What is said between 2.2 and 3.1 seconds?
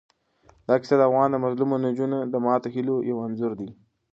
د ماتو هیلو